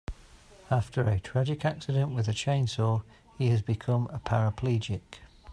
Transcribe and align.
After 0.71 1.03
a 1.03 1.19
tragic 1.19 1.63
accident 1.63 2.15
with 2.15 2.27
a 2.27 2.31
chainsaw 2.31 3.03
he 3.37 3.49
has 3.49 3.61
become 3.61 4.07
a 4.11 4.17
paraplegic. 4.17 5.19